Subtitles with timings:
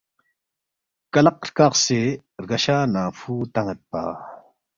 [1.13, 2.01] کلق ہرکاقسے
[2.41, 4.03] رگشہ ننگفُو تانید پا